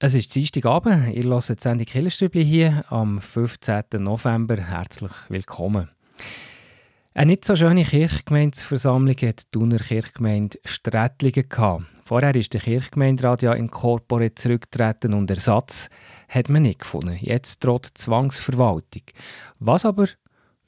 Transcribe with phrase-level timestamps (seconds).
[0.00, 1.12] Es ist Dienstagabend.
[1.12, 3.82] Ihr hört die Sendung Killerstübli hier am 15.
[3.98, 4.56] November.
[4.56, 5.88] Herzlich willkommen.
[7.14, 11.82] Eine nicht so schöne Kirchgemeindeversammlung hat die Thuner Kirchgemeinde Strätlingen gehabt.
[12.04, 15.88] Vorher ist der Kirchgemeinderat ja in Corpore zurückgetreten und Ersatz
[16.28, 17.18] hat man nicht gefunden.
[17.20, 19.02] Jetzt droht Zwangsverwaltung.
[19.58, 20.06] Was aber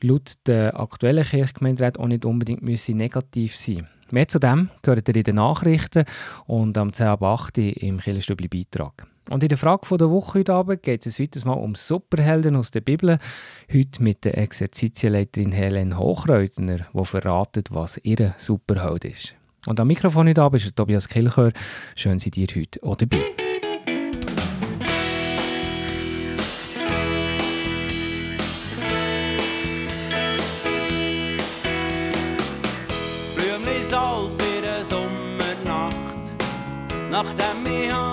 [0.03, 5.15] laut der aktuellen Kirchgemeinderat auch nicht unbedingt müsse negativ sein Mehr zu dem gehört ihr
[5.15, 6.05] in den Nachrichten
[6.47, 9.07] und am 10 ab 8 im Killerstübli Beitrag.
[9.31, 12.73] Und in der Frage der Woche heute Abend geht es weiteres Mal um Superhelden aus
[12.73, 13.19] der Bibel.
[13.73, 19.35] Heute mit der Exerzitienleiterin Helen Hochreutner, die verratet, was ihr Superheld ist.
[19.67, 21.53] Und am Mikrofon heute Abend ist Tobias Kilchör.
[21.95, 23.23] Schön, seid ihr heute auch dabei.
[33.83, 36.21] Salb in der Sommernacht,
[37.11, 38.10] nachdem ich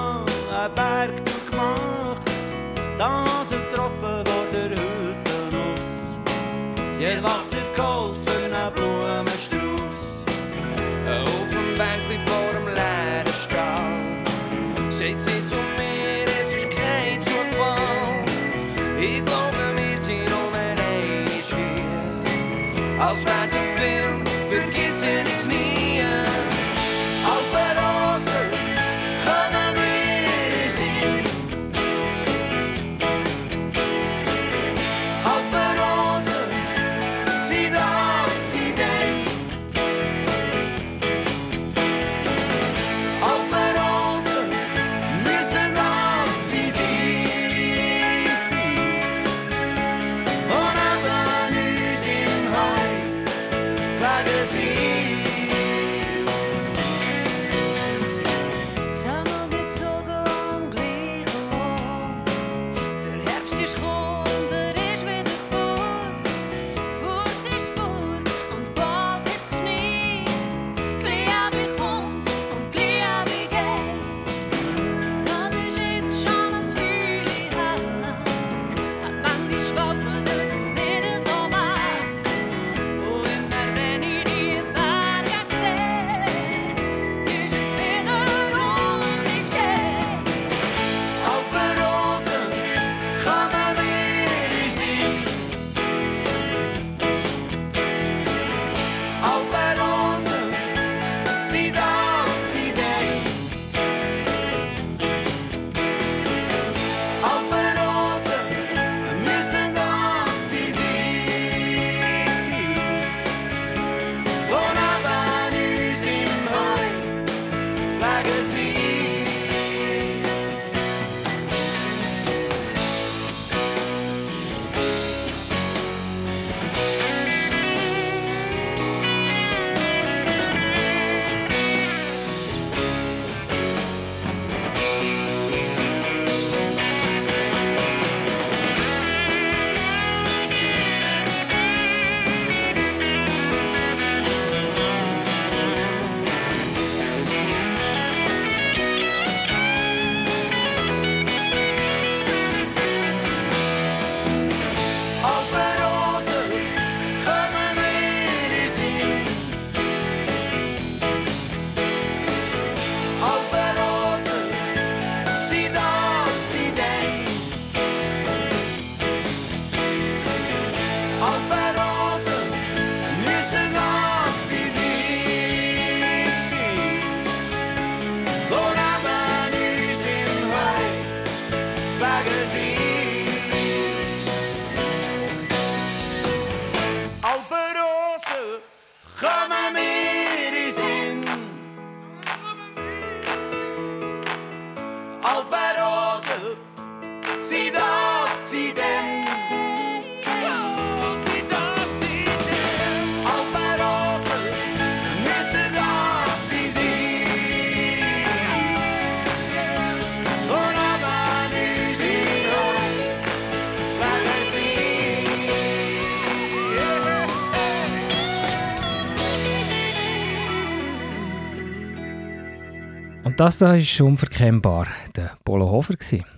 [223.37, 225.93] Das da ist unverkennbar der Polo Hofer.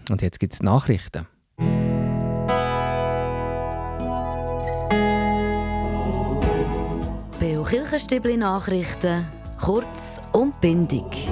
[0.09, 1.27] Und jetzt gibt es Nachrichten.
[7.39, 9.25] Beo Kirchenstübli Nachrichten,
[9.61, 11.29] kurz und bindig.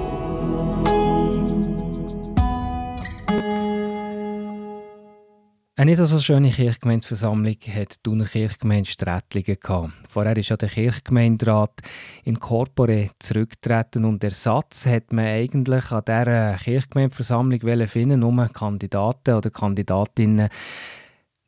[5.80, 9.94] Eine nicht so schöne Kirchgemeindeversammlung hat die Thuner Kirchgemeinde Strättlingen gehabt.
[10.10, 11.82] Vorher ist ja der Kirchgemeinderat
[12.24, 19.52] in Corpore zurückgetreten und Ersatz hat man eigentlich an dieser Kirchgemeindeversammlung finden, nur Kandidaten oder
[19.52, 20.50] Kandidatinnen.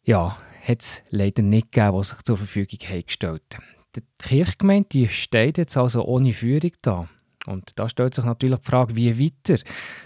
[0.03, 3.57] Ja, hat es leider nicht gegeben, die sich zur Verfügung haben gestellt
[3.95, 7.09] Die Kirchgemeinde steht jetzt also ohne Führung da.
[7.47, 9.59] Und da stellt sich natürlich die Frage, wie weiter.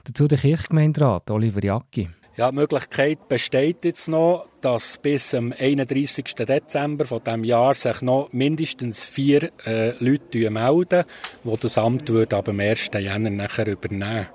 [0.06, 2.08] Dazu der Kirchgemeinderat Oliver Jacki.
[2.36, 6.34] Ja, die Möglichkeit besteht jetzt noch, dass bis am 31.
[6.34, 11.04] Dezember von diesem Jahr sich noch mindestens vier äh, Leute melden,
[11.44, 12.90] die das Amt würden ab dem 1.
[12.96, 14.26] Jänner nachher übernehmen.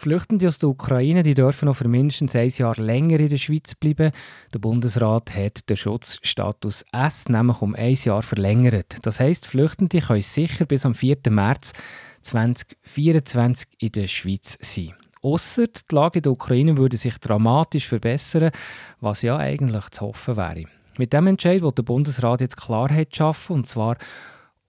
[0.00, 3.74] Flüchtende aus der Ukraine die dürfen noch für mindestens ein Jahr länger in der Schweiz
[3.74, 4.12] bleiben.
[4.54, 8.96] Der Bundesrat hat den Schutzstatus S nämlich um ein Jahr verlängert.
[9.02, 11.18] Das heisst, Flüchtende können sicher bis am 4.
[11.28, 11.74] März
[12.22, 14.94] 2024 in der Schweiz sein.
[15.20, 18.52] Ausser die Lage in der Ukraine würde sich dramatisch verbessern,
[19.02, 20.64] was ja eigentlich zu hoffen wäre.
[20.96, 23.98] Mit dem Entscheid will der Bundesrat jetzt Klarheit schaffen, und zwar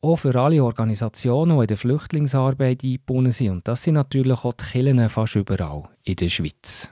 [0.02, 3.50] auch für alle Organisationen, die in der Flüchtlingsarbeit eingebunden sind.
[3.52, 6.90] Und das sind natürlich auch die Kirchen fast überall in der Schweiz.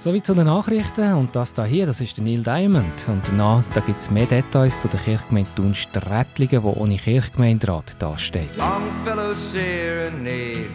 [0.00, 3.08] Sowie zu den Nachrichten und das da hier, das ist der Neil Diamond.
[3.08, 7.96] Und danach da gibt es mehr Details zu der Kirchgemeinde Thun Strättlingen, die ohne Kirchgemeinderat
[7.98, 8.56] dasteht.
[8.56, 10.68] Longfellow Serenade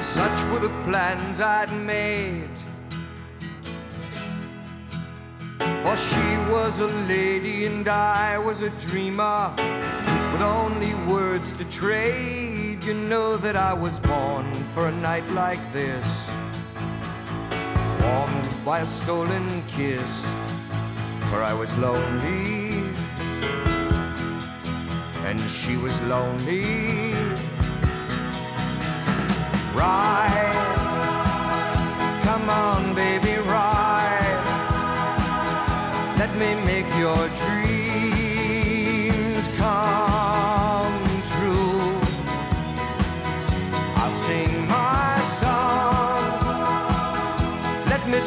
[0.00, 2.57] Such were the plans I'd made
[5.58, 9.54] For she was a lady and I was a dreamer
[10.32, 12.84] with only words to trade.
[12.84, 16.30] You know that I was born for a night like this,
[18.02, 20.24] warmed by a stolen kiss.
[21.30, 22.68] For I was lonely
[25.28, 27.12] and she was lonely.
[29.74, 30.54] Ride,
[32.22, 33.27] come on, baby,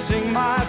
[0.01, 0.60] sing my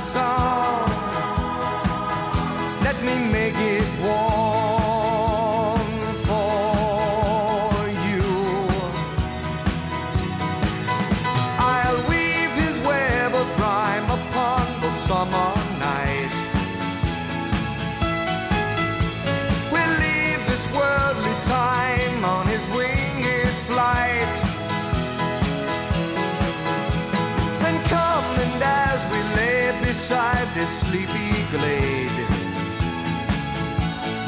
[30.93, 32.19] sleepy glade,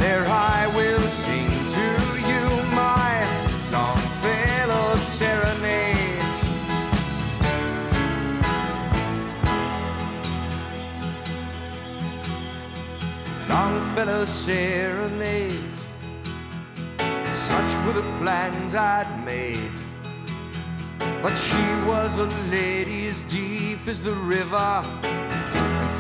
[0.01, 1.89] there I will sing to
[2.31, 3.11] you my
[3.71, 6.23] Longfellow serenade.
[13.51, 15.69] Longfellow serenade.
[17.35, 19.71] Such were the plans I'd made.
[21.23, 25.24] But she was a lady as deep as the river.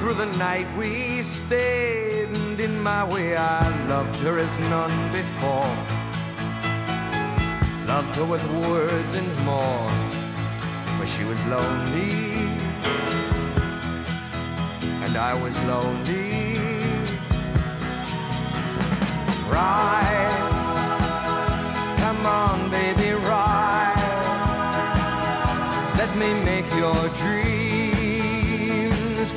[0.04, 2.28] Through the night we stayed.
[2.28, 5.74] And in my way I loved her as none before.
[7.86, 9.88] Loved her with words and more.
[10.98, 12.50] For she was lonely.
[15.06, 16.58] And I was lonely.
[19.48, 20.36] Ride,
[21.96, 23.96] come on, baby, ride.
[25.96, 27.54] Let me make your dreams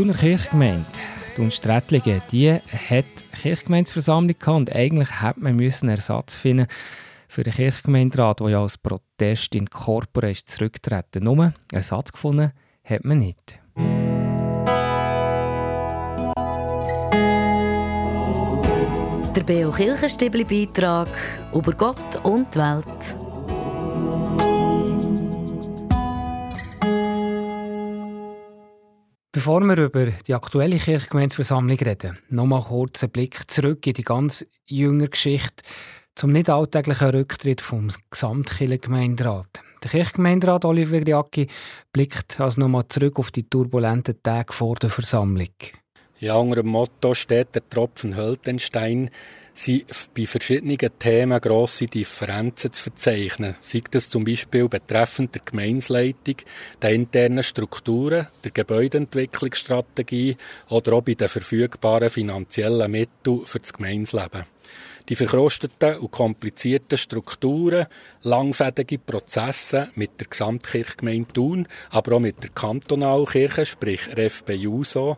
[0.10, 0.88] Thuner Kirchgemeinde,
[1.38, 3.06] die Unsträttlingen, die hat
[3.44, 6.66] Kirchgemeindeversammlung gehabt und eigentlich hätte man müssen Ersatz finden
[7.28, 11.24] für den Kirchgemeinderat, der ja als Protest in Corpora ist zurückgetreten.
[11.24, 13.60] Nur Ersatz gefunden hat man nicht.
[19.36, 21.10] Der Beo Kirchenstibli Beitrag
[21.54, 23.29] über Gott und die Welt.
[29.40, 34.46] Bevor wir über die aktuelle Kirchgemeindeversammlung reden, nochmal kurz einen Blick zurück in die ganz
[34.66, 35.64] jüngere Geschichte
[36.14, 39.62] zum nicht alltäglichen Rücktritt vom Gesamtkirchengemeinderat.
[39.82, 41.48] Der Kirchgemeinderat Oliver Jacki
[41.94, 45.56] blickt also nochmal zurück auf die turbulenten Tage vor der Versammlung.
[46.20, 49.10] Ja, unter dem Motto steht der Tropfen Höltenstein,
[49.54, 53.56] sind bei verschiedenen Themen grosse Differenzen zu verzeichnen.
[53.62, 56.36] Sei das zum Beispiel betreffend der Gemeinsleitung,
[56.82, 60.36] der internen Strukturen, der Gebäudeentwicklungsstrategie
[60.68, 64.44] oder auch bei den verfügbaren finanziellen Mitteln für das Gemeinsleben.
[65.08, 67.88] Die verkrusteten und komplizierten Strukturen,
[68.22, 75.18] langfädige Prozesse mit der Gesamtkirchgemeinde Thun, aber auch mit der Kantonalkirche, sprich RFB JUSO,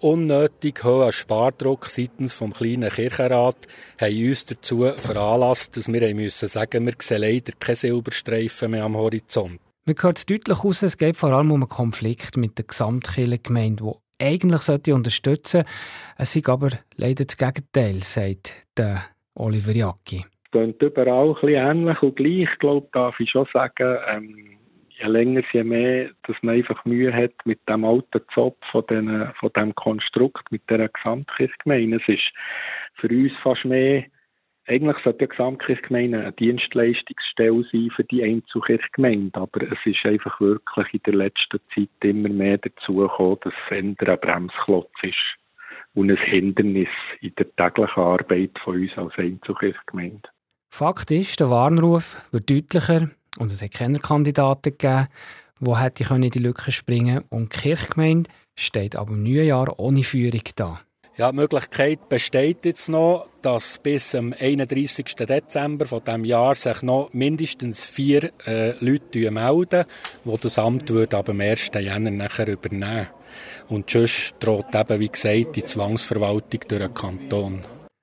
[0.00, 3.56] unnötig hoher Spardruck seitens vom kleinen Kirchenrat
[4.00, 8.96] haben uns dazu veranlasst, dass wir müssen sagen, wir sehen leider keine Silberstreifen mehr am
[8.96, 9.60] Horizont.
[9.86, 13.82] Man hört es deutlich aus, es geht vor allem um einen Konflikt mit der Gesamtkirchengemeinde,
[13.84, 15.70] die eigentlich sollte unterstützen sollte.
[16.18, 19.02] Es ist aber leider das Gegenteil, sagt der
[19.34, 20.24] Oliver Jacki.
[20.44, 24.59] Es klingt überall ein bisschen ähnlich und gleich, ich glaube, darf ich schon sagen, ähm,
[25.00, 29.32] je länger, je mehr, dass man einfach Mühe hat mit dem alten Zopf von, den,
[29.38, 31.96] von dem Konstrukt, mit der Gesamtkirchgemeinde.
[31.96, 32.32] Es ist
[32.94, 34.04] für uns fast mehr,
[34.66, 40.94] eigentlich sollte die Gesamtkirchgemeinde eine Dienstleistungsstelle sein für die Einzelkirchgemeinde, aber es ist einfach wirklich
[40.94, 45.16] in der letzten Zeit immer mehr dazu gekommen, dass es ein Bremsklotz ist
[45.94, 46.88] und ein Hindernis
[47.20, 50.28] in der täglichen Arbeit von uns als Einzelkirchgemeinde.
[50.72, 55.08] Fakt ist, der Warnruf wird deutlicher und es hat keine Kandidaten gegeben,
[55.60, 57.26] die in die Lücke springen können.
[57.28, 60.80] Und die Kirchgemeinde steht aber im neuen Jahr ohne Führung da.
[61.16, 65.04] Ja, die Möglichkeit besteht jetzt noch, dass bis am 31.
[65.16, 69.84] Dezember von dem Jahr sich noch mindestens vier äh, Leute melden,
[70.24, 71.72] die das Amt würden ab dem 1.
[71.74, 73.08] Jänner nachher übernehmen.
[73.68, 77.60] Und sonst droht eben, wie gesagt, die Zwangsverwaltung durch den Kanton.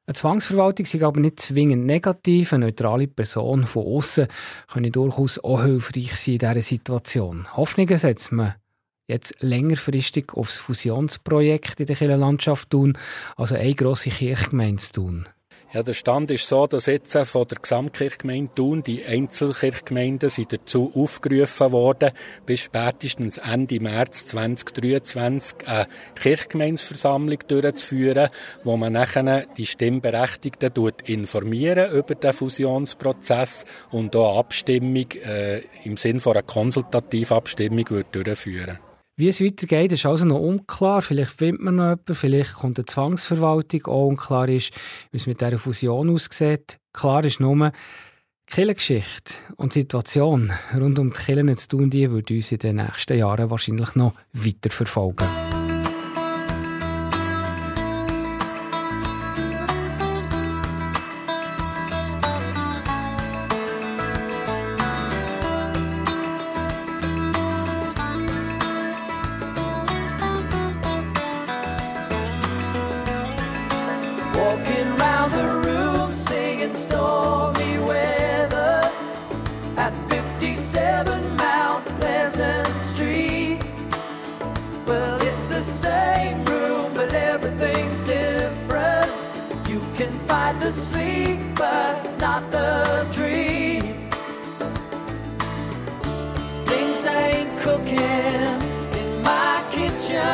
[0.07, 2.53] Eine Zwangsverwaltung ist aber nicht zwingend negativ.
[2.53, 4.27] Eine neutrale Person von außen
[4.71, 7.45] kann durchaus auch hilfreich sein in dieser Situation.
[7.57, 8.55] Hoffnungen setzt man
[9.09, 12.97] jetzt längerfristig aufs Fusionsprojekt in der Kirchenlandschaft tun,
[13.35, 15.27] also eine grosse Kirchgemeinde tun.
[15.77, 20.91] Ja, der Stand ist so, dass jetzt von der Gesamtkirchgemeinde Thun die Einzelkirchgemeinden sind dazu
[20.95, 22.13] aufgerufen worden,
[22.47, 28.29] bis spätestens Ende März 2023 eine Kirchgemeinsversammlung durchzuführen,
[28.63, 30.71] wo man nachher die Stimmberechtigten
[31.05, 38.79] informieren über den Fusionsprozess und auch Abstimmung äh, im Sinne von einer Konsultativabstimmung durchführen.
[39.19, 41.01] Wie es weitergeht, ist also noch unklar.
[41.01, 43.87] Vielleicht findet man noch jemanden, vielleicht kommt eine Zwangsverwaltung.
[43.87, 44.71] Auch unklar ist,
[45.09, 46.77] wie es mit dieser Fusion aussieht.
[46.93, 52.11] Klar ist nur, die Kirchengeschichte und die Situation rund um die Kirchen zu tun, die
[52.11, 55.25] wird uns in den nächsten Jahren wahrscheinlich noch weiter verfolgen.
[90.47, 94.09] Fight the sleep, but not the dream.
[96.65, 98.61] Things ain't cooking
[99.01, 100.25] in my kitchen.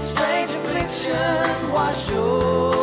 [0.00, 2.81] Strange affliction wash over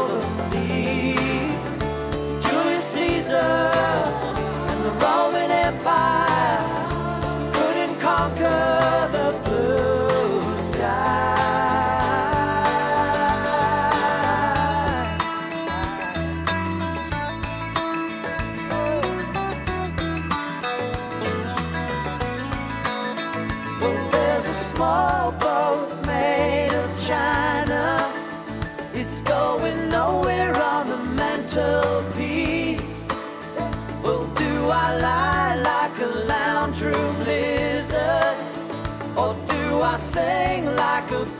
[40.19, 41.38] sing like a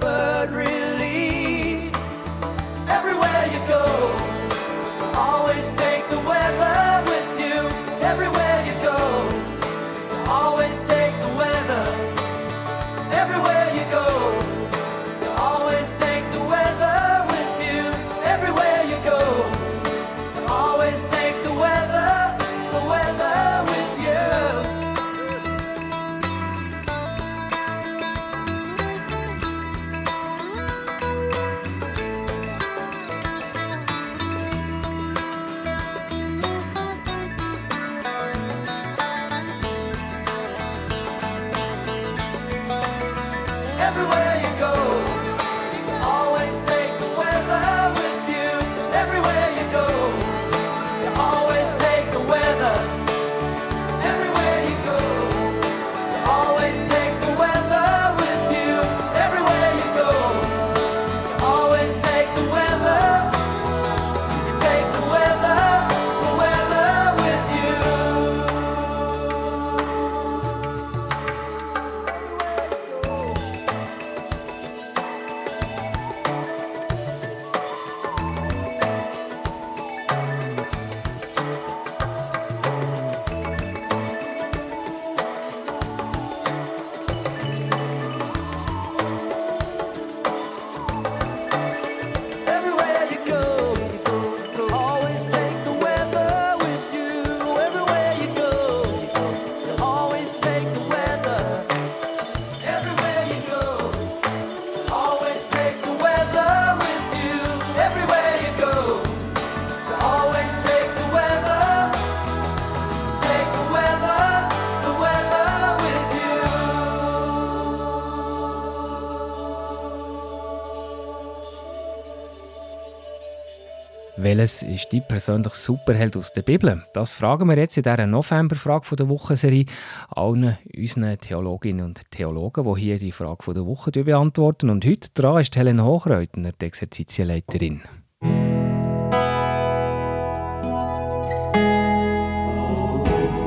[124.39, 126.81] Welches ist dein persönlicher Superheld aus der Bibel?
[126.93, 129.65] Das fragen wir jetzt in dieser November-Frage der Woche-Serie
[130.07, 134.69] allen unseren Theologinnen und Theologen, die hier die Frage der Woche beantworten.
[134.69, 137.81] Und heute dran ist Helen Hochreutner, die Exerzitienleiterin.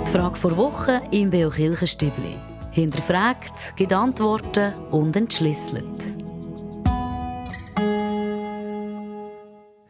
[0.07, 2.37] Die Frage vor Woche im Beo Kirchenstübli.
[2.71, 6.12] Hinterfragt, gibt Antworten und entschlüsselt.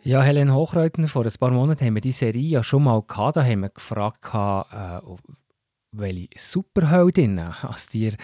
[0.04, 3.36] Ja, Helen Hochreutner, vor ein paar Monaten haben wir die Serie ja schon mal gehabt.
[3.36, 5.00] Da haben wir gefragt, äh,
[5.92, 8.16] welche Superheldinnen als dir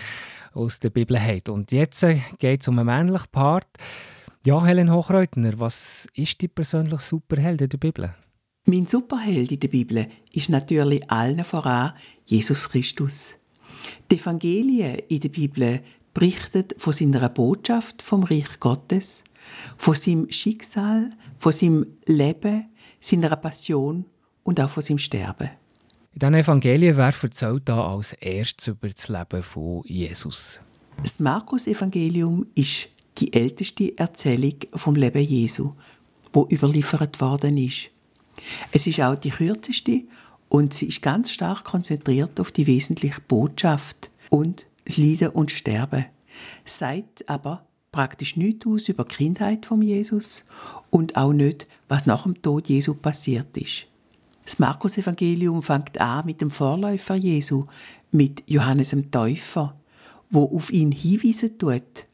[0.55, 1.49] aus der Bibel hat.
[1.49, 3.69] Und jetzt äh, geht es um einen männlichen Part.
[4.45, 8.13] Ja, Helen Hochreutner, was ist die persönliche Superheld in der Bibel?
[8.67, 11.93] Mein Superheld in der Bibel ist natürlich allen voran
[12.25, 13.37] Jesus Christus.
[14.11, 15.81] Die Evangelien in der Bibel
[16.13, 19.23] berichten von seiner Botschaft vom Reich Gottes,
[19.77, 22.69] von seinem Schicksal, von seinem Leben,
[23.01, 24.05] seiner Passion
[24.43, 25.51] und auch von seinem Sterben.
[26.13, 30.61] In diesen Evangelien, wer erzählt da als erstes über das Leben von Jesus?
[31.01, 35.73] Das Markus-Evangelium ist die älteste Erzählung vom Leben Jesu,
[36.33, 37.91] wo überliefert worden ist.
[38.73, 40.03] Es ist auch die kürzeste
[40.49, 46.07] und sie ist ganz stark konzentriert auf die wesentliche Botschaft und das Leiden und Sterben.
[46.65, 50.45] Sagt aber praktisch nichts aus über die Kindheit von Jesus
[50.91, 53.87] und auch nicht, was nach dem Tod Jesu passiert ist.
[54.45, 57.67] Das Markus-Evangelium fängt an mit dem Vorläufer Jesu,
[58.11, 59.75] mit Johannes dem Täufer,
[60.31, 62.07] wo auf ihn hinweisen tut,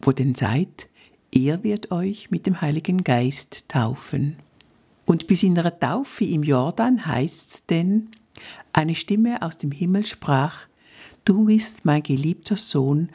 [0.00, 0.88] wo denn sagt,
[1.30, 4.36] er wird euch mit dem Heiligen Geist taufen.
[5.04, 8.08] Und bis in seiner Taufe im Jordan heißt's denn,
[8.72, 10.66] eine Stimme aus dem Himmel sprach,
[11.24, 13.10] Du bist mein geliebter Sohn,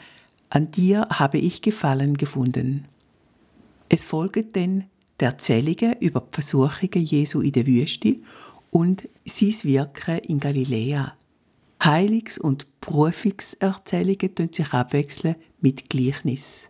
[0.56, 2.86] An dir habe ich Gefallen gefunden.
[3.90, 4.84] Es folgen dann
[5.20, 8.18] die Erzählungen über die Versuchungen Jesu in der Wüste
[8.70, 11.18] und sein Wirken in Galiläa.
[11.84, 16.70] Heiligs- und Berufungserzählungen tun sich abwechseln mit Gleichnis.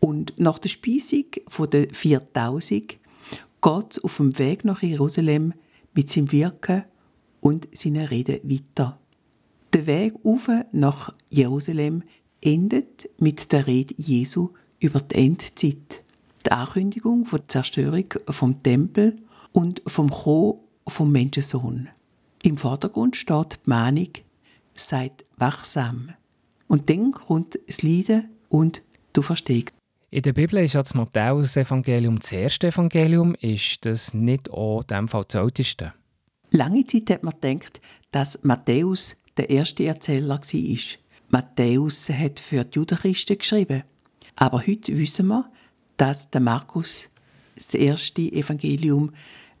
[0.00, 1.24] Und nach der Speisung
[1.72, 2.98] der 4000
[3.62, 5.54] geht es auf dem Weg nach Jerusalem
[5.94, 6.84] mit seinem Wirken
[7.40, 9.00] und seinen Reden weiter.
[9.72, 12.02] Der Weg auf nach Jerusalem
[12.40, 16.02] endet mit der Rede Jesu über die Endzeit,
[16.46, 19.16] die Ankündigung von der Zerstörung vom Tempel
[19.52, 21.88] und vom Kommen vom Menschensohn.
[22.42, 24.10] Im Vordergrund steht die Mahnung,
[24.74, 26.14] seid wachsam.
[26.66, 29.74] Und dann kommt das Leiden und du verstehst.
[30.10, 33.34] In der Bibel ist ja das Matthäus-Evangelium das erste Evangelium.
[33.34, 35.92] Ist das nicht auch in dem Fall das älteste?
[36.50, 40.78] Lange Zeit hat man gedacht, dass Matthäus der erste Erzähler war.
[41.28, 43.82] Matthäus hat für die Judenchristen geschrieben.
[44.36, 45.50] Aber heute wissen wir,
[45.96, 47.08] dass der Markus
[47.54, 49.12] das erste Evangelium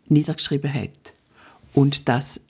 [0.06, 1.14] niedergeschrieben hat.
[1.74, 2.40] Und dass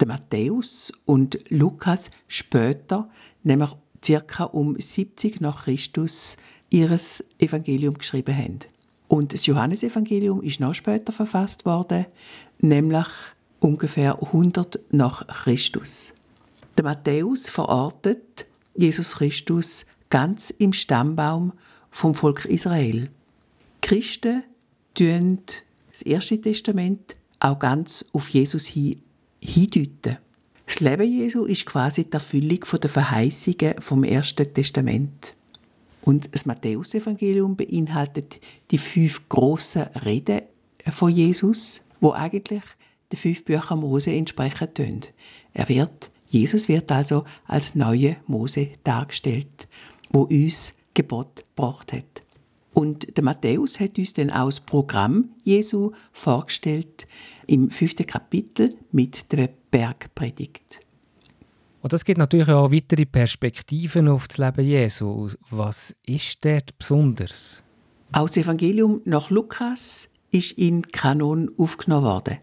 [0.00, 3.08] der Matthäus und Lukas später,
[3.42, 3.70] nämlich
[4.04, 6.36] circa um 70 nach Christus,
[6.70, 8.58] ihres Evangelium geschrieben haben.
[9.08, 12.06] Und das Johannesevangelium ist noch später verfasst worden,
[12.58, 13.06] nämlich
[13.58, 16.12] ungefähr 100 nach Christus.
[16.78, 21.52] Der Matthäus verortet Jesus Christus ganz im Stammbaum
[21.90, 23.10] vom Volk Israel.
[23.82, 24.44] Die Christen
[24.94, 25.40] tun
[25.90, 29.02] das Erste Testament auch ganz auf Jesus hin,
[29.42, 30.18] hindeuten.
[30.66, 35.34] Das Leben Jesu ist quasi die Erfüllung der Verheißungen vom Ersten Testament.
[36.02, 38.38] Und das Matthäusevangelium beinhaltet
[38.70, 40.42] die fünf grossen Reden
[40.92, 42.62] von Jesus, wo eigentlich
[43.10, 45.00] den fünf Büchern Mose entsprechen tun.
[45.54, 49.68] Er wird, Jesus wird also als neue Mose dargestellt,
[50.10, 52.22] wo uns Gebot gebracht hat.
[52.74, 57.08] Und der Matthäus hat uns dann auch das Programm Jesu vorgestellt
[57.46, 60.80] im fünften Kapitel mit der Bergpredigt.
[61.80, 65.28] Und das gibt natürlich auch weitere Perspektiven auf das Leben Jesu.
[65.50, 67.62] Was ist dort besonders?
[68.12, 72.38] Aus Evangelium nach Lukas ist in Kanon aufgenommen worden.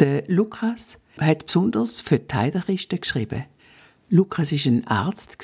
[0.00, 3.44] Der Lukas hat besonders für die Heidenchristen geschrieben.
[4.08, 5.38] Lukas ist ein Arzt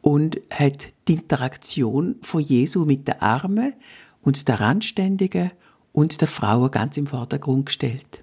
[0.00, 3.74] und hat die Interaktion von Jesu mit den Armen
[4.22, 5.50] und der Randständigen
[5.92, 8.22] und der Frauen ganz im Vordergrund gestellt.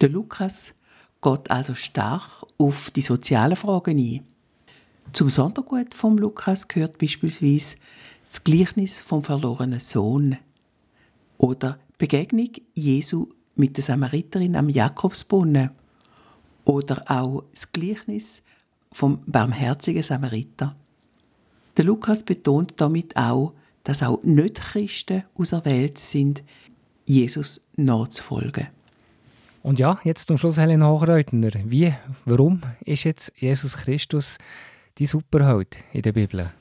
[0.00, 0.74] Der Lukas
[1.22, 4.24] geht also stark auf die sozialen Fragen ein.
[5.12, 7.76] Zum Sondergut vom Lukas gehört beispielsweise
[8.26, 10.36] das Gleichnis vom verlorenen Sohn
[11.38, 15.70] oder Begegnung Jesu mit der Samariterin am Jakobsbrunnen
[16.64, 18.42] oder auch das Gleichnis
[18.90, 20.76] vom barmherzigen Samariter.
[21.76, 26.42] Der Lukas betont damit auch, dass auch Nicht-Christen auserwählt sind,
[27.04, 28.68] Jesus nachzufolgen.
[29.62, 31.50] Und ja, jetzt zum Schluss Helen Hochreutner.
[31.64, 31.92] Wie,
[32.24, 34.38] warum ist jetzt Jesus Christus
[34.98, 36.52] die Superheld in der Bibel?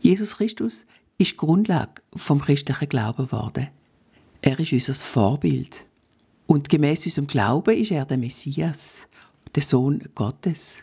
[0.00, 0.86] Jesus Christus
[1.18, 3.68] ist die Grundlage vom christlichen Glauben geworden.
[4.42, 5.86] Er ist unser Vorbild.
[6.46, 9.08] Und gemäß unserem Glauben ist er der Messias,
[9.54, 10.82] der Sohn Gottes.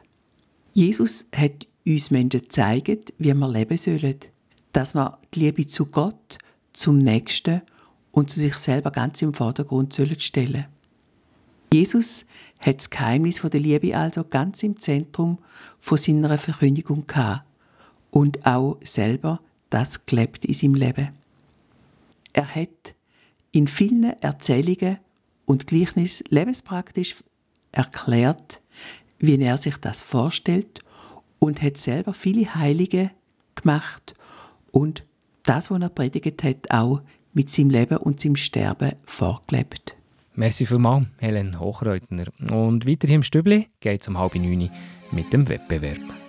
[0.74, 4.16] Jesus hat uns Menschen gezeigt, wie wir leben sollen.
[4.72, 6.38] Dass wir die Liebe zu Gott,
[6.74, 7.62] zum Nächsten
[8.12, 10.66] und zu sich selber ganz im Vordergrund stellen sollen.
[11.72, 12.26] Jesus
[12.60, 15.38] hat das Geheimnis der Liebe also ganz im Zentrum
[15.80, 17.46] von seiner Verkündigung gehabt
[18.12, 21.10] und auch selber das gelebt in seinem Leben.
[22.34, 22.96] Er hat
[23.52, 24.98] in vielen Erzählungen
[25.50, 27.16] und Gleichnis lebenspraktisch
[27.72, 28.62] erklärt,
[29.18, 30.82] wie er sich das vorstellt
[31.40, 33.10] und hat selber viele Heilige
[33.56, 34.14] gemacht
[34.72, 35.04] und
[35.42, 37.02] das, was er predigt hat, auch
[37.34, 39.96] mit seinem Leben und seinem Sterben vorgelebt.
[40.36, 42.26] Merci vielmals, Helen Hochreutner.
[42.52, 44.70] Und weiter im Stübli geht es um halb neun
[45.12, 46.29] mit dem Wettbewerb.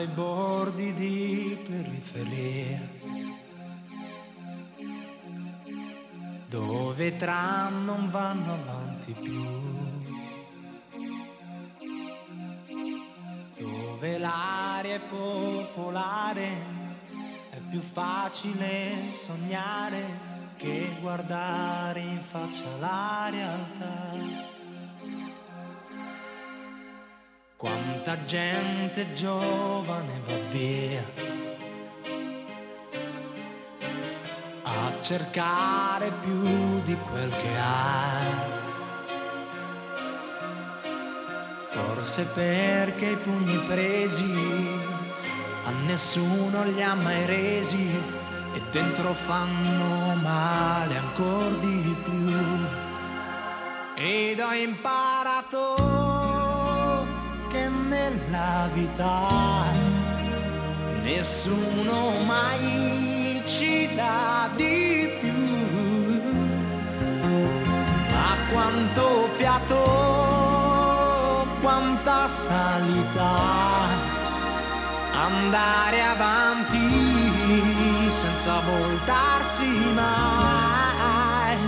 [0.00, 2.80] Ai bordi di periferia
[6.48, 9.44] dove i tram non vanno avanti più
[13.58, 16.48] dove l'aria è popolare
[17.50, 24.49] è più facile sognare che guardare in faccia la realtà
[27.60, 31.04] Quanta gente giovane va via
[34.62, 36.40] a cercare più
[36.84, 38.18] di quel che ha.
[41.68, 44.34] Forse perché i pugni presi
[45.66, 47.90] a nessuno li ha mai resi
[48.54, 52.38] e dentro fanno male ancora di più.
[53.96, 56.19] Ed ho imparato
[57.90, 59.70] nella vita
[61.02, 65.32] nessuno mai ci dà di più.
[68.12, 69.82] Ma quanto fiato,
[71.60, 73.32] quanta salita,
[75.12, 76.86] andare avanti
[78.08, 81.58] senza voltarsi mai.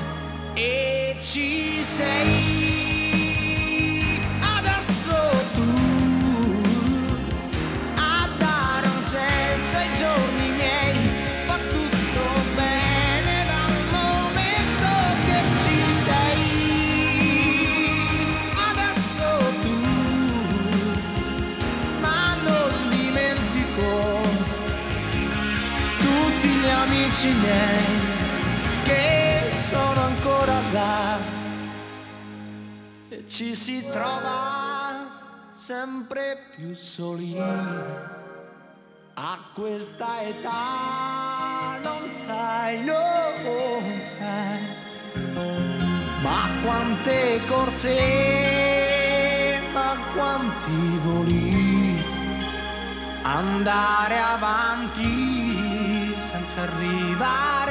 [0.54, 2.41] E ci sei.
[27.22, 27.84] Amici miei
[28.82, 31.18] che sono ancora là.
[33.08, 37.38] E ci si trova sempre più soli.
[39.14, 44.80] A questa età non sai, non sai
[46.22, 47.98] ma quante corse
[49.72, 52.00] ma quanti voli
[53.22, 55.31] andare avanti
[56.54, 57.61] s'arribar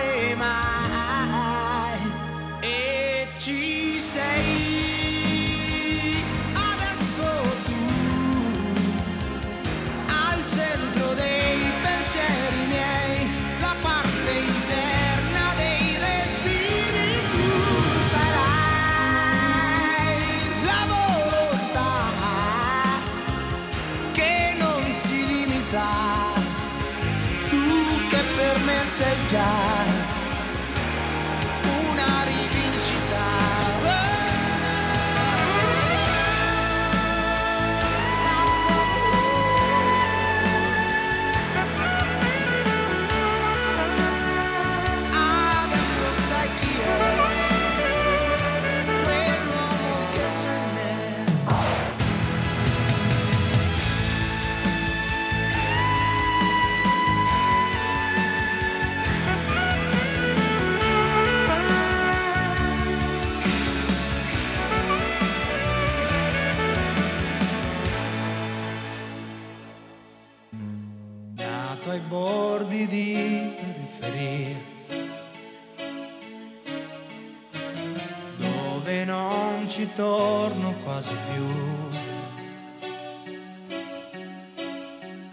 [79.72, 81.46] ci torno quasi più.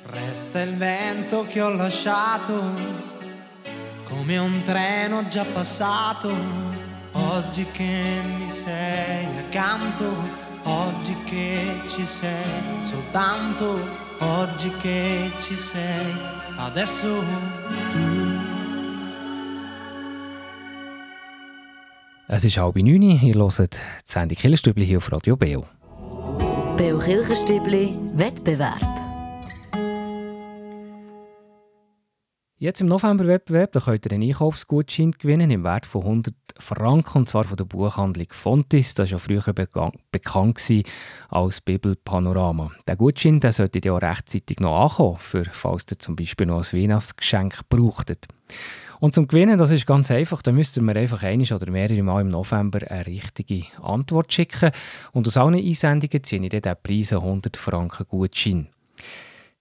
[0.05, 2.63] Resta il vento che ho lasciato,
[4.09, 6.33] come un treno già passato,
[7.13, 10.47] oggi che mi sei accanto.
[10.65, 13.79] Oggi che ci sei, soltanto
[14.19, 16.13] oggi che ci sei,
[16.57, 17.23] adesso
[17.93, 18.28] tu.
[22.31, 25.65] Es ist halb neun, ihr hört die Sendung Killerstübli hier auf Radio Beo.
[26.77, 28.83] Beo Kirchenstübli Wettbewerb.
[32.59, 37.45] Jetzt im November-Wettbewerb könnt ihr einen Einkaufsgutschein gewinnen im Wert von 100 Franken, und zwar
[37.45, 38.93] von der Buchhandlung Fontis.
[38.93, 39.55] Das war ja früher
[40.13, 40.61] bekannt,
[41.31, 42.73] als Bibelpanorama.
[42.87, 46.59] Der Gutschein der sollte ja auch rechtzeitig noch ankommen, für, falls ihr zum Beispiel noch
[46.59, 48.27] ein Weihnachtsgeschenk brauchtet.
[49.01, 52.03] Und zum Gewinnen, das ist ganz einfach, da müsst ihr mir einfach einiges oder mehrere
[52.03, 54.71] Mal im November eine richtige Antwort schicken.
[55.13, 58.69] Und aus allen Einsendungen ziehe ich dann Preis 100 Franken Gutschein.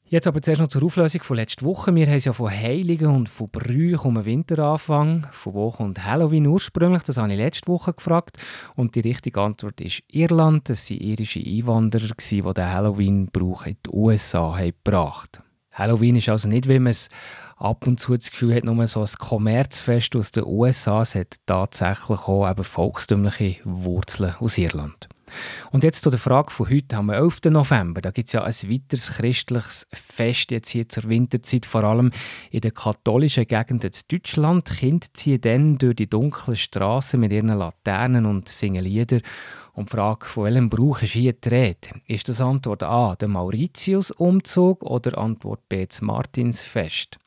[0.10, 1.94] Jetzt aber zuerst noch zur Auflösung von letzter Woche.
[1.94, 5.28] Wir haben ja von Heiligen und von Brüchen um den Winteranfang.
[5.34, 7.04] Von wo kommt Halloween ursprünglich?
[7.04, 8.38] Das habe ich letzte Woche gefragt.
[8.76, 10.70] Und die richtige Antwort ist Irland.
[10.70, 15.42] Das waren irische Einwanderer, die den Halloween-Brauch in die USA haben gebracht
[15.78, 17.10] Halloween ist also nicht, wie man es
[17.58, 21.02] ab und zu das Gefühl hat, nur so ein Kommerzfest aus den USA.
[21.02, 25.10] Es hat tatsächlich auch eben volkstümliche Wurzeln aus Irland.
[25.72, 27.42] Und jetzt zu der Frage von heute, haben wir 11.
[27.50, 28.02] November.
[28.02, 32.12] Da gibt es ja ein weiteres christliches Fest jetzt hier zur Winterzeit, vor allem
[32.50, 34.70] in den katholischen Gegenden in Deutschland.
[34.70, 39.20] Die Kinder ziehen dann durch die dunklen Straßen mit ihren Laternen und singen Lieder.
[39.74, 41.90] Und die Frage, von welchem Brauch ist hier die Rede?
[42.08, 47.20] Ist das Antwort A, der Mauritius-Umzug oder Antwort B, das Martinsfest?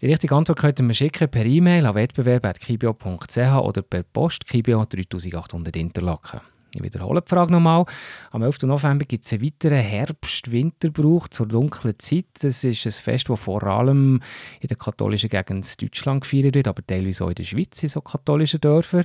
[0.00, 5.74] Die richtige Antwort könnt ihr schicken per E-Mail an wettbewerb.kibio.ch oder per Post Kibio 3800
[5.76, 6.40] Interlaken.
[6.72, 7.84] Ich wiederhole die Frage nochmal.
[8.30, 8.62] Am 11.
[8.62, 12.26] November gibt es einen weiteren Herbst-Winterbrauch zur dunklen Zeit.
[12.40, 14.20] Das ist ein Fest, das vor allem
[14.60, 18.00] in der katholischen Gegend Deutschland gefeiert wird, aber teilweise auch in der Schweiz, in so
[18.00, 19.04] katholischen Dörfern.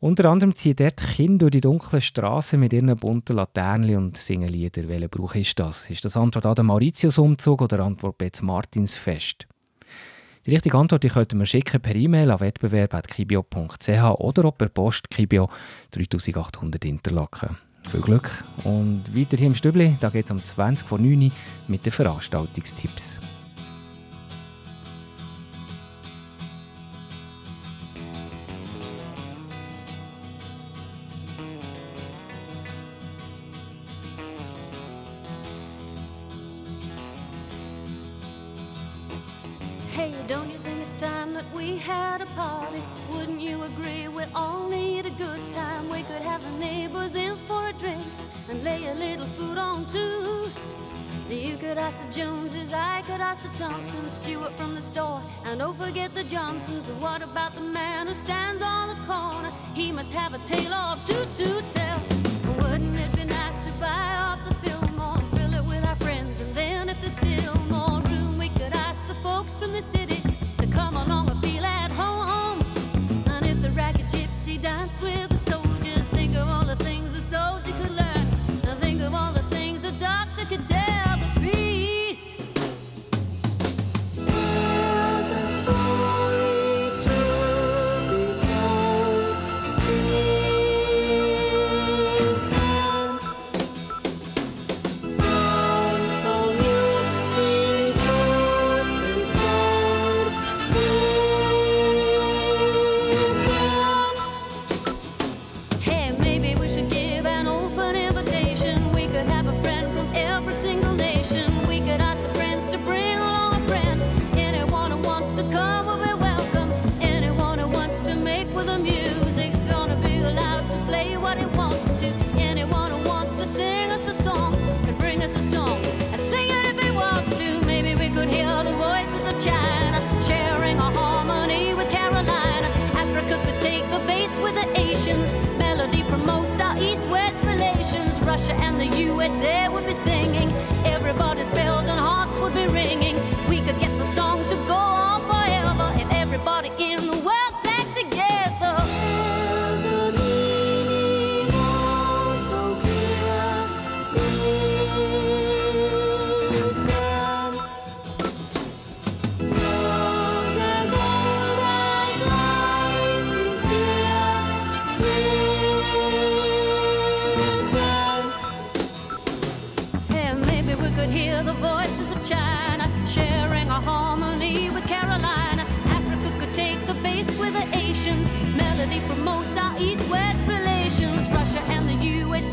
[0.00, 4.48] Unter anderem ziehen dort Kinder durch die dunklen Straßen mit ihren bunten Laternen und singen
[4.48, 4.86] Lieder.
[4.88, 5.88] Welcher Brauch ist das?
[5.88, 9.46] Ist das Antwort A der Mauritius-Umzug oder Antwort B das Martinsfest?
[10.46, 15.10] Die richtige Antwort die könnt ihr schicken per E-Mail an wettbewerb.kibio.ch oder auch per Post
[15.10, 15.50] Kibio
[15.90, 17.56] 3800 Interlaken.
[17.90, 18.30] Viel Glück
[18.62, 21.30] und weiter hier im Stübli, da geht es um 20 vor 9 Uhr
[21.66, 23.18] mit den Veranstaltungstipps.
[51.68, 55.76] Could ask the Joneses, I could ask the Thompsons, Stewart from the store, and don't
[55.76, 56.86] forget the Johnsons.
[56.86, 59.50] But what about the man who stands on the corner?
[59.74, 62.00] He must have a tale or two to tell.
[62.58, 63.15] Wouldn't it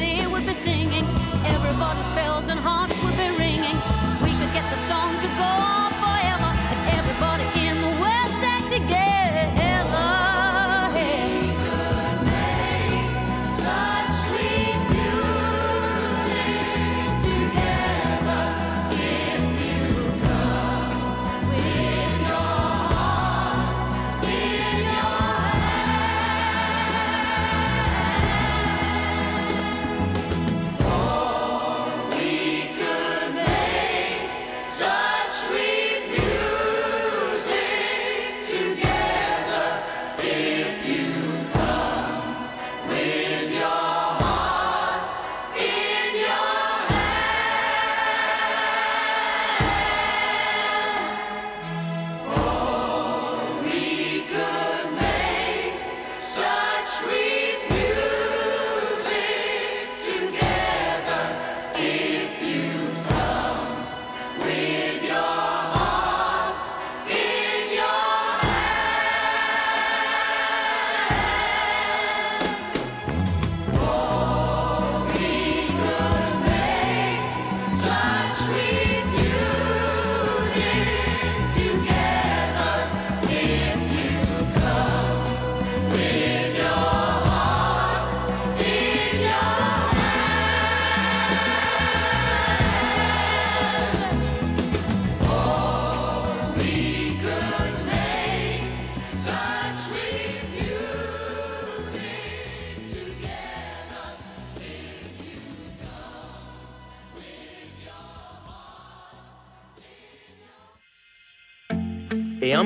[0.04, 1.06] USA would be singing.
[1.46, 3.78] Everybody's bells and hearts would be ringing.
[4.24, 5.83] We could get the song to go on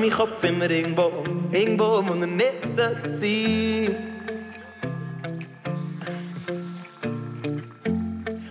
[0.08, 1.10] meinen Kopf immer irgendwo,
[1.52, 3.96] irgendwo, wo er nicht sein.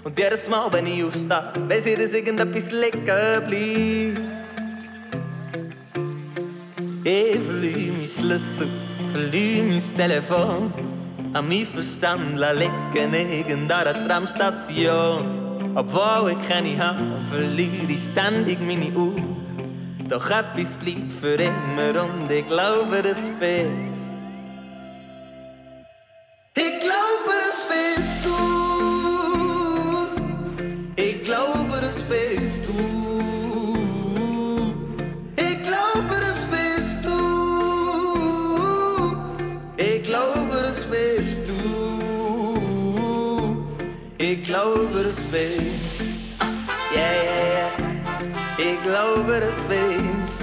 [0.04, 3.54] Und jedes Mal, wenn ich aufstehe, weiss ich, dass irgendetwas liegen bleibt.
[7.04, 8.68] Ich verliere mein Schlüssel,
[9.12, 10.74] verliere mein Telefon.
[11.34, 15.76] An mein Verstand liegen irgendeiner Tramstation.
[15.76, 17.00] Obwohl ich keine habe,
[17.30, 19.37] verliere ich ständig meine Uhr.
[20.10, 23.87] Doch etwas bleibt für immer und ich glaube, das bist.
[49.40, 50.38] Das bist.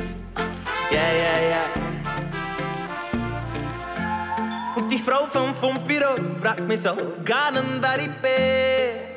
[0.90, 1.68] Yeah, yeah, yeah.
[4.76, 6.90] Und die Frau vom, vom Büro fragt mich so,
[7.24, 9.14] gar nicht, wer ich bin.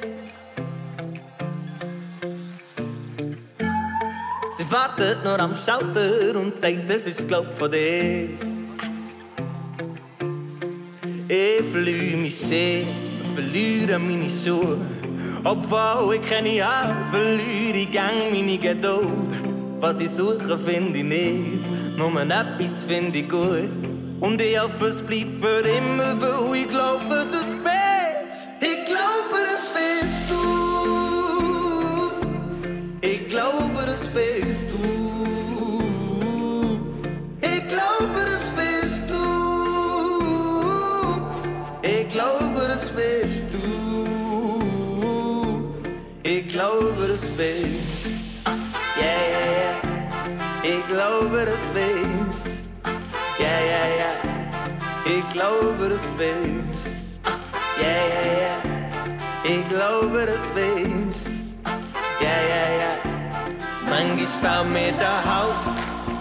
[4.57, 8.29] Sie wartet nur am Schalter und sagt, das ist glaub von dir.
[11.27, 12.85] Ich verliere mich sehr,
[13.35, 14.77] verliere meine Schuhe.
[15.43, 19.26] Obwohl ich keine habe, verliere ich gang meine Geduld.
[19.79, 23.69] Was ich suche, finde ich nicht, nur etwas finde ich gut.
[24.19, 27.46] Und ich hoffe, es bleibt für immer, weil ich glaube, das
[51.17, 52.43] Ich glaube, das bist.
[53.39, 54.15] Yeah, yeah, yeah.
[55.03, 56.87] Ich glaube, das bist.
[57.79, 58.59] Yeah, yeah, yeah.
[59.43, 61.23] Ich glaube, das bist.
[62.21, 62.97] Yeah, yeah, yeah.
[63.89, 65.65] Manchmal fällt mir der Haupt,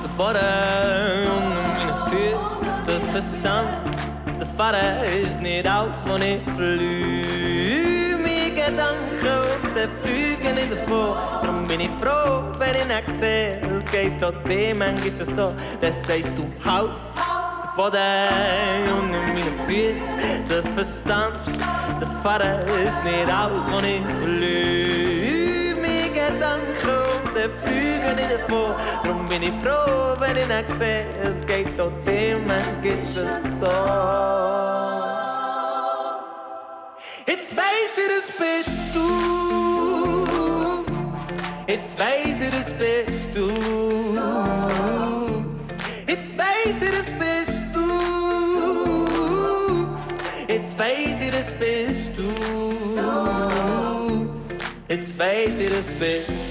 [0.03, 4.41] der Boden unter meinen Füßen, der Verstand.
[4.41, 8.17] Der Vater ist nicht aus, wo ich verliere.
[8.23, 10.26] Meine Gedanken und der fliegen
[10.89, 13.61] Darum bin ich froh, wenn ich nicht sehe.
[13.76, 16.45] Es geht auch dir manchmal so, das sagst du.
[16.64, 16.89] Der
[17.76, 21.47] Boden unter meinen Füßen, der Verstand.
[22.01, 25.76] Der Vater ist nicht aus, wo ich verliere.
[25.80, 26.66] Meine Gedanken
[27.62, 28.74] fliegen nicht davon.
[29.03, 31.07] Darum bin ich froh, wenn ich nicht sehe.
[31.22, 33.66] Es geht auch dir manchmal so.
[37.26, 39.66] Jetzt weiß ich, das bist du.
[41.77, 43.51] Jetzt weiß ich, das bist du.
[46.09, 47.87] Jetzt weiß ich, das bist du.
[50.49, 52.33] Jetzt weiß ich, das bist du.
[54.89, 56.27] Jetzt weiß ich, das bist.
[56.29, 56.46] Yeah,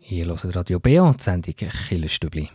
[0.00, 1.54] Hier hört Radio BA, die Sendung
[1.88, 2.50] Killerstübli.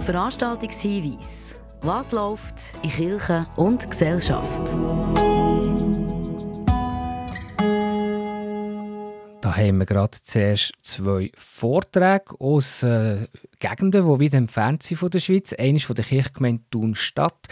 [0.00, 1.56] Veranstaltungshinweis.
[1.82, 4.74] Was läuft in Kirche und Gesellschaft?
[9.58, 13.26] Haben wir gerade zuerst zwei Vorträge aus äh,
[13.58, 15.52] Gegenden, die wieder entfernt sind von der Schweiz.
[15.52, 17.48] Einer ist von der Kirchgemeinde Thun-Stadt.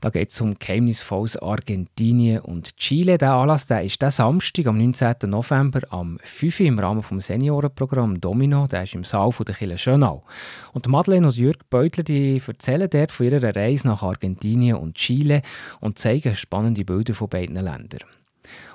[0.00, 3.18] Da geht es um geheimnisvolles Argentinien und Chile.
[3.18, 5.14] Der Anlass der ist der Samstag, am 19.
[5.26, 8.66] November, am 5 Uhr im Rahmen des Seniorenprogramm Domino.
[8.66, 10.24] Der ist im Saal von der Kirche Schönau.
[10.72, 15.42] Und Madeleine und Jürg Beutler die erzählen dort von ihrer Reise nach Argentinien und Chile
[15.80, 18.00] und zeigen spannende Bilder von beiden Ländern.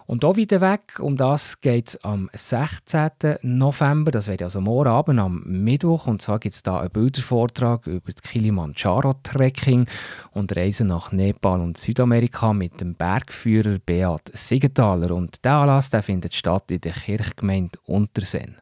[0.08, 3.38] Und auch wieder weg, um das geht es am 16.
[3.42, 6.06] November, das wird also morgen Abend am Mittwoch.
[6.06, 9.88] Und zwar gibt es da einen Bildervortrag über das Kilimanjaro-Trekking
[10.32, 15.10] und Reisen nach Nepal und Südamerika mit dem Bergführer Beat Siegenthaler.
[15.10, 18.58] Und der Anlass der findet statt in der Kirchgemeinde Untersen.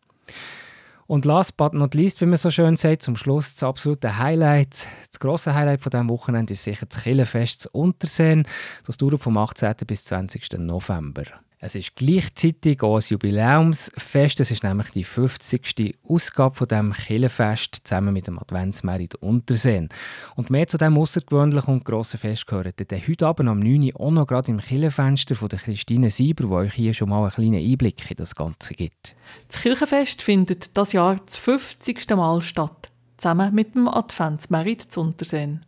[1.08, 4.88] Und last but not least, wie man so schön sagt, zum Schluss das absolute Highlight,
[5.10, 8.48] das grosse Highlight von diesem Wochenende ist sicher das Kirchenfest zu Unterseen.
[8.86, 9.74] Das dauert vom 18.
[9.86, 10.60] bis 20.
[10.60, 11.24] November.
[11.66, 14.42] Es ist gleichzeitig auch ein Jubiläumsfest.
[14.42, 15.96] Es ist nämlich die 50.
[16.06, 19.88] Ausgabe von dem Killenfest zusammen mit dem Adventsmerit Unterseen.
[20.36, 23.94] Und mehr zu diesem außergewöhnlichen und grossen Fest gehört dann heute Abend am 9.
[23.94, 27.22] Uhr auch noch gerade im Killenfenster von der Christine Sieber, wo euch hier schon mal
[27.22, 29.16] einen kleinen Einblick in das Ganze gibt.
[29.48, 32.10] Das Kirchenfest findet das Jahr das 50.
[32.10, 35.66] Mal statt, zusammen mit dem Adventsmerit Unterseen.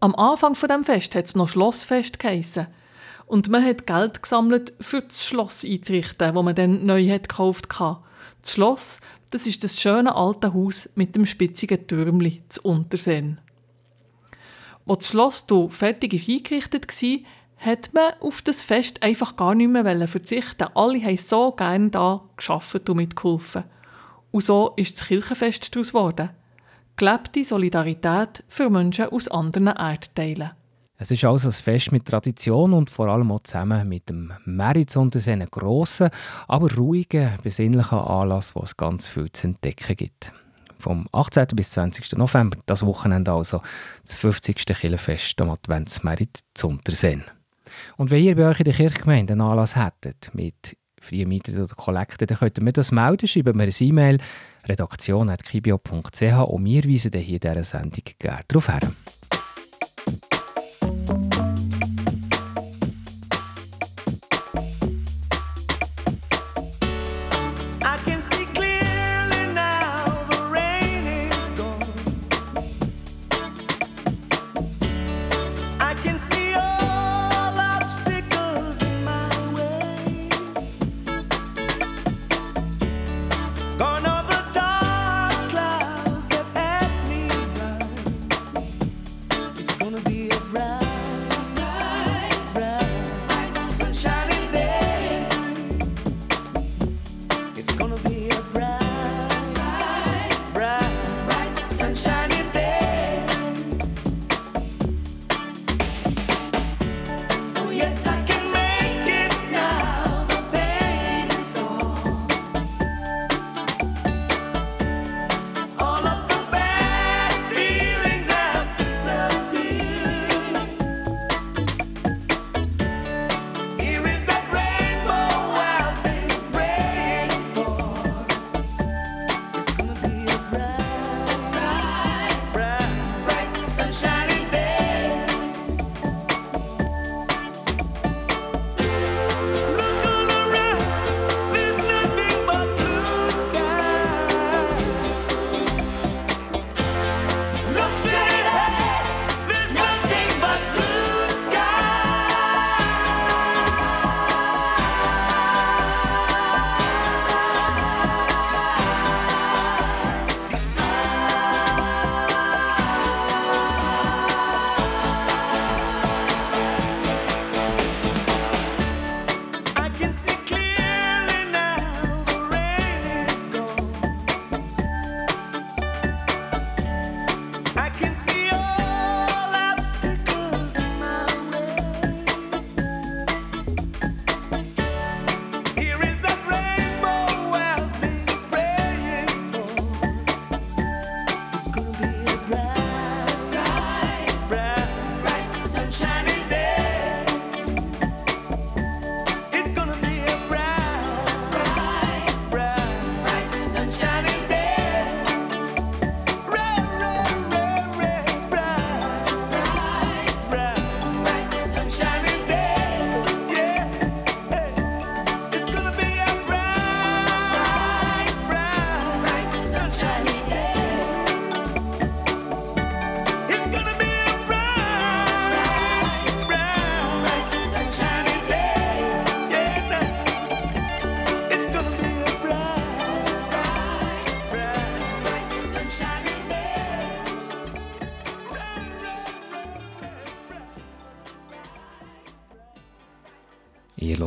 [0.00, 2.66] Am Anfang von dem Fest hat es noch Schlossfest geheissen.
[3.26, 7.78] Und man hat Geld gesammelt, für das Schloss einzurichten, das man dann neu hat gekauft
[7.78, 8.02] hatte.
[8.40, 9.00] Das Schloss,
[9.30, 13.40] das ist das schöne alte Haus mit dem spitzigen Türmli zu Unterseen.
[14.86, 17.18] Als das Schloss hier fertig eingerichtet war,
[17.56, 20.68] hat man auf das Fest einfach gar nicht mehr verzichten.
[20.74, 23.64] Alle haben so gerne da geschafft und mitgeholfen.
[24.32, 26.30] Und so ist das Kirchenfest daraus geworden.
[26.96, 30.50] Gelebte Solidarität für Menschen aus anderen Erdteilen.
[31.02, 34.94] Es ist also ein Fest mit Tradition und vor allem auch zusammen mit dem Meritz
[34.94, 36.10] und einen grossen,
[36.46, 40.32] aber ruhigen, besinnlichen Anlass, wo es ganz viel zu entdecken gibt.
[40.78, 41.48] Vom 18.
[41.56, 42.12] bis 20.
[42.12, 43.62] November, das Wochenende also,
[44.04, 44.64] das 50.
[44.64, 47.24] Kirchenfest am Adventsmerit zu Unterseen.
[47.96, 51.74] Und wenn ihr bei euch in der Kirchgemeinde einen Anlass hättet mit freien Mieten oder
[51.74, 54.18] Kollekten, dann könnt ihr mir das melden, schreibt mir eine E-Mail
[54.68, 58.94] redaktion.kibio.ch und wir weisen hier in dieser Sendung gerne darauf hin.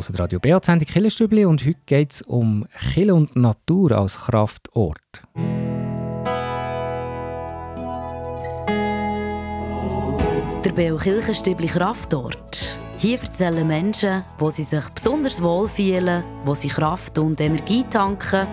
[0.08, 4.20] Hört Radio BA, die Sendung Killerstübli und heute geht es um Kille und Natur als
[4.20, 5.24] Kraftort.
[10.64, 12.78] Der Beo Kirchenstübli Kraftort.
[12.98, 18.48] Hier erzählen Menschen, wo sie sich besonders wohl fühlen, wo sie Kraft und Energie tanken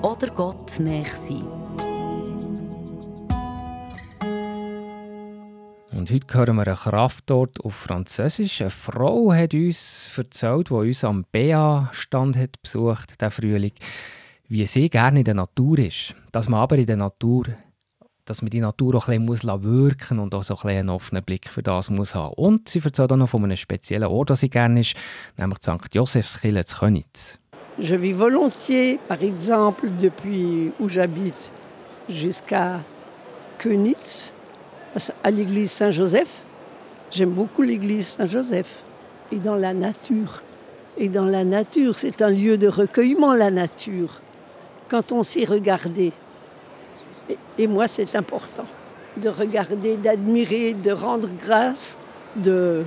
[0.00, 1.63] oder Gott näher sind.
[6.04, 8.60] Und heute hören wir einen Kraftort auf Französisch.
[8.60, 13.72] Eine Frau hat uns erzählt, die uns am BA-Stand hat besucht, der Frühling,
[14.46, 16.14] wie sie gerne in der Natur ist.
[16.30, 17.46] Dass man aber in der Natur,
[18.26, 21.24] dass man die Natur auch ein bisschen wirken muss und auch so ein einen offenen
[21.24, 22.34] Blick für das muss haben.
[22.34, 24.96] Und sie erzählt auch noch von einem speziellen Ort, der sie gerne ist,
[25.38, 25.94] nämlich St.
[25.94, 27.38] Josefskirche zu Königs.
[27.78, 31.50] Je vis volontiers, par exemple, depuis où j'habite
[32.10, 32.80] jusqu'à
[33.56, 34.33] Königs,
[35.22, 36.42] à l'église Saint-Joseph.
[37.10, 38.84] J'aime beaucoup l'église Saint-Joseph.
[39.32, 40.42] Et dans la nature.
[40.96, 44.20] Et dans la nature, c'est un lieu de recueillement, la nature,
[44.88, 46.12] quand on s'y regarder.
[47.28, 48.66] Et, et moi, c'est important
[49.16, 51.98] de regarder, d'admirer, de rendre grâce,
[52.36, 52.84] de...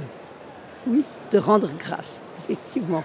[0.86, 3.03] Oui, de rendre grâce, effectivement.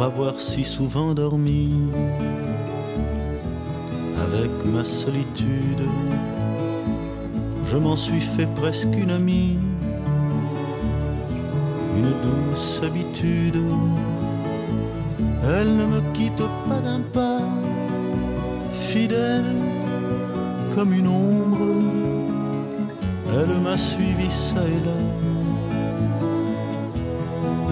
[0.00, 1.68] Pour avoir si souvent dormi
[4.26, 5.84] avec ma solitude.
[7.66, 9.58] Je m'en suis fait presque une amie,
[11.98, 13.60] une douce habitude.
[15.44, 17.42] Elle ne me quitte pas d'un pas,
[18.72, 19.52] fidèle
[20.74, 21.74] comme une ombre.
[23.34, 25.00] Elle m'a suivi ça et là,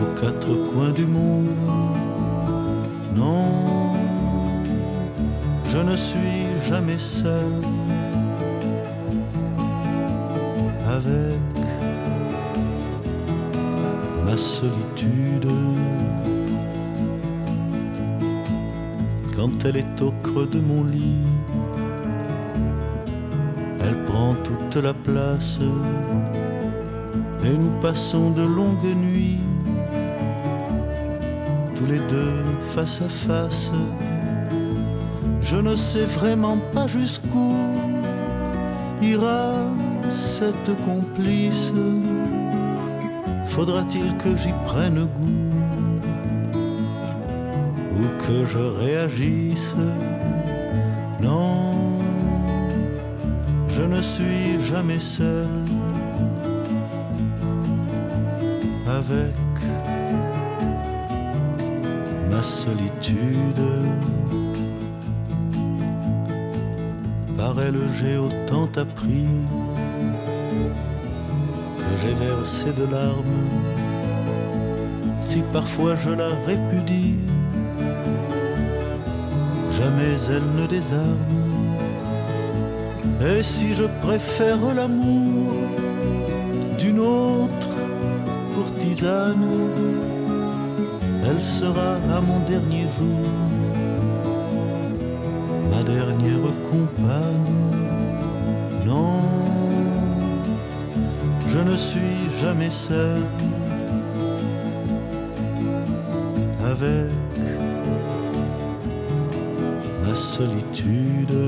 [0.02, 1.87] aux quatre coins du monde.
[3.18, 3.92] Non,
[5.72, 7.52] je ne suis jamais seul
[10.86, 11.40] avec
[14.24, 15.50] ma solitude.
[19.34, 21.26] Quand elle est au creux de mon lit,
[23.80, 25.58] elle prend toute la place
[27.44, 29.40] et nous passons de longues nuits
[31.78, 32.42] tous les deux
[32.74, 33.70] face à face.
[35.40, 37.54] Je ne sais vraiment pas jusqu'où
[39.00, 39.52] ira
[40.08, 41.72] cette complice.
[43.44, 45.50] Faudra-t-il que j'y prenne goût
[47.96, 49.74] ou que je réagisse?
[51.22, 51.72] Non,
[53.68, 55.46] je ne suis jamais seul
[58.86, 59.47] avec
[62.64, 63.64] solitude.
[67.36, 69.28] Par elle j'ai autant appris
[71.78, 73.44] que j'ai versé de larmes.
[75.20, 77.20] Si parfois je la répudie,
[79.78, 81.34] jamais elle ne désarme.
[83.30, 85.52] Et si je préfère l'amour
[86.80, 87.74] d'une autre
[88.54, 89.46] courtisane,
[91.28, 93.28] elle sera à mon dernier jour
[95.70, 97.54] ma dernière compagne.
[98.86, 99.20] Non,
[101.52, 103.22] je ne suis jamais seul
[106.64, 107.10] avec
[110.04, 111.38] ma solitude.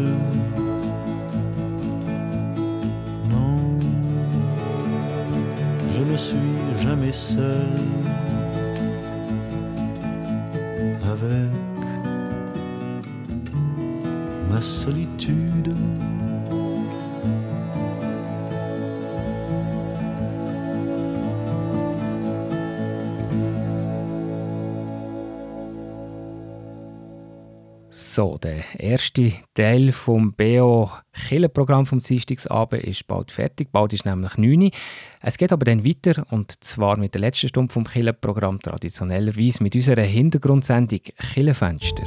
[3.31, 3.79] Non,
[5.95, 7.69] je ne suis jamais seul
[11.23, 11.51] avec
[14.51, 15.50] ma solitude.
[28.43, 30.91] Der erste Teil vom BO
[31.29, 33.71] Killenprogramm vom Dienstagsabend ist bald fertig.
[33.73, 34.71] Bald ist nämlich 9 Uhr.
[35.21, 39.75] Es geht aber dann weiter und zwar mit der letzten Stunde vom Killenprogramm traditionellerweise mit
[39.75, 41.01] unserer Hintergrundsendung
[41.33, 42.05] Killenfenster.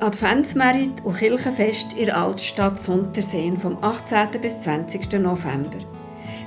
[0.00, 4.40] Adventsmerit und Kirchenfest in der Altstadt Sonterseen vom 18.
[4.40, 5.12] bis 20.
[5.14, 5.78] November.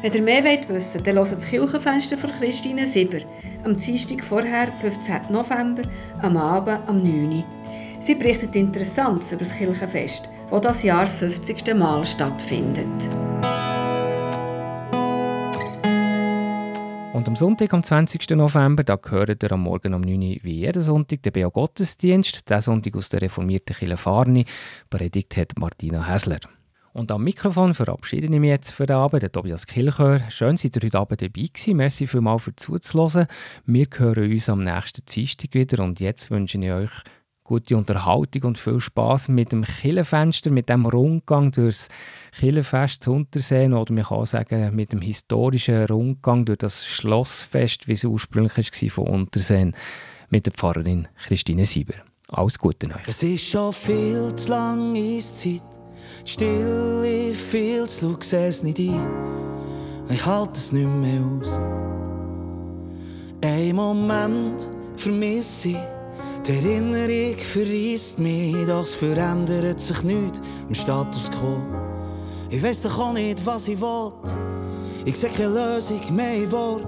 [0.02, 3.20] Wenn ihr mehr wollt wissen dann hört das Kirchenfenster von Christine Sieber
[3.64, 5.32] am Dienstag vorher, 15.
[5.32, 5.84] November,
[6.22, 7.32] am Abend am 9.
[7.32, 7.44] Uhr.
[8.00, 11.74] Sie berichtet Interessantes über das Kirchenfest, das das Jahr das 50.
[11.76, 12.88] Mal stattfindet.
[17.14, 18.30] Und am Sonntag, am 20.
[18.32, 22.48] November, da gehört ihr am Morgen um 9 Uhr wie jeden Sonntag den BO Gottesdienst.
[22.48, 24.46] Der Sonntag aus der reformierten Kirche Farni.
[24.92, 26.38] Predigt hat Martina Häsler.
[26.94, 30.22] Und am Mikrofon verabschiede ich mich jetzt für den Abend, Tobias Kilchör.
[30.30, 31.78] Schön, seid ihr heute Abend dabei gewesen.
[31.78, 33.28] Merci vielmals für zuzuhören.
[33.66, 36.92] Wir hören uns am nächsten Dienstag wieder und jetzt wünsche ich euch
[37.48, 41.88] gute Unterhaltung und viel Spaß mit dem Killenfenster, mit dem Rundgang durchs
[42.38, 47.88] Killenfest zu Unterseen oder man kann auch sagen, mit dem historischen Rundgang durch das Schlossfest,
[47.88, 49.76] wie es ursprünglich war von Unterseen,
[50.30, 51.96] mit der Pfarrerin Christine Sieber.
[52.28, 53.08] Alles Gute euch.
[53.08, 55.77] Es ist schon viel zu lange Eiszeit.
[56.26, 59.08] Die Stille viel zu laut, sehe es nicht ein.
[60.10, 61.60] Ich halte es nicht mehr aus.
[63.42, 65.78] Ein Moment vermisse ich.
[66.46, 71.58] Die Erinnerung verreist mich, doch es verändert sich nichts im Status quo.
[72.50, 74.14] Ich weiß doch auch nicht, was ich will.
[75.04, 76.88] Ich sehe keine Lösung mehr in Wort.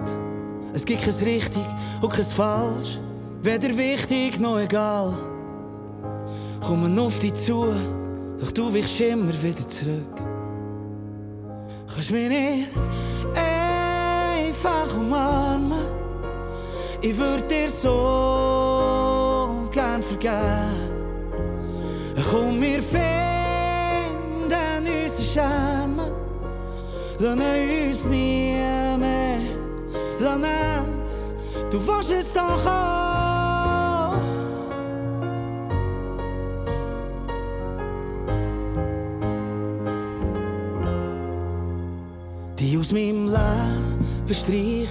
[0.73, 1.65] Es gibt kein richtig
[2.01, 2.99] und kein falsch.
[3.41, 5.13] Weder wichtig noch egal.
[6.61, 7.73] Kommen auf dich zu,
[8.41, 10.15] doch du weichst immer wieder zurück.
[11.93, 12.67] Kannst mich nicht
[13.35, 15.73] einfach umarmen.
[17.01, 20.99] Ich würde dir so gern vergeben.
[22.29, 23.03] Komm, wir finden
[24.49, 26.01] unseren Charme.
[27.19, 27.41] Lassen
[27.87, 28.55] uns nie
[28.97, 29.39] mehr.
[30.19, 30.43] Lassen,
[31.71, 33.28] du warst es doch auch.
[42.89, 44.87] Aus meinem Leben streichen.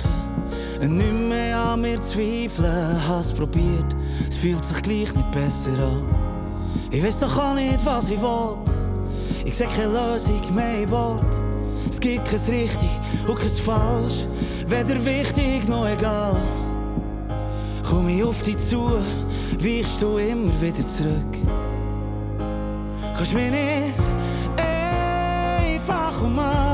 [0.80, 3.96] Und nicht mehr an mir zweifeln, hab's probiert.
[4.28, 6.04] Es fühlt sich gleich nicht besser an.
[6.92, 8.58] Ich weiß doch auch nicht, was ich will.
[9.44, 11.26] Ich seh keine Lösung mehr in Wort.
[11.88, 12.90] Es gibt kein richtig
[13.26, 14.26] und kein falsch.
[14.68, 16.36] Weder wichtig noch egal.
[17.88, 18.90] Komm ich auf dich zu,
[19.58, 21.36] weichst du immer wieder zurück.
[23.16, 23.94] Kannst mich nicht
[24.56, 26.67] einfach umarmen.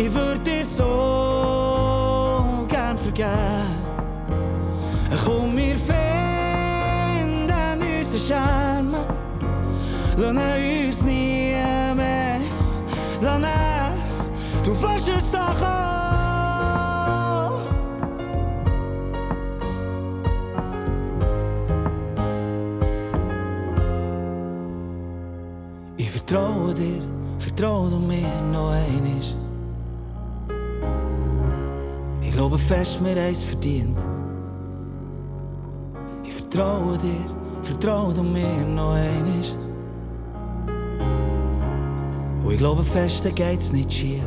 [0.00, 0.84] Ich würde dir so
[2.68, 3.28] gern vergeben.
[5.24, 7.50] Komm, wir finden
[7.82, 8.96] unseren Charme.
[10.16, 10.38] Lassen
[10.86, 11.56] uns nie
[11.96, 12.38] mehr.
[13.20, 13.44] Lassen,
[14.62, 15.98] du weißt es doch auch.
[25.96, 27.02] Ich vertraue dir,
[27.40, 29.47] vertraue du mir noch einmal.
[32.38, 33.98] Glaube fest, mir eins verdient.
[36.22, 39.42] Ich vertraue dir, vertraue du mir noch einmal.
[42.44, 44.22] Und ich glaube fest, da geht's nicht schief.